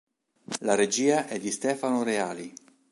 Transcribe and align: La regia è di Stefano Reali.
La 0.61 0.73
regia 0.73 1.27
è 1.27 1.37
di 1.37 1.51
Stefano 1.51 2.01
Reali. 2.01 2.51